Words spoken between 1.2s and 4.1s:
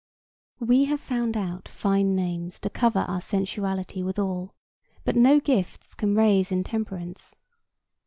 out fine names to cover our sensuality